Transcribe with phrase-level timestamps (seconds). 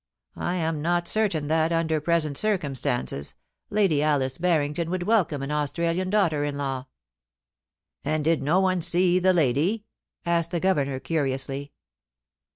[0.35, 3.35] I am not certain that, under present circumstances,
[3.69, 6.85] Lady Alice Barrington would welcome an Australian daughter in law.'.
[8.03, 9.85] *And did no one see the lady?'
[10.25, 11.71] asked the Governor, curiously.